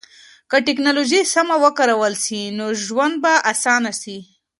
[0.49, 4.17] که ټکنالوژي سمه وکارول سي نو ژوند به اسانه سي.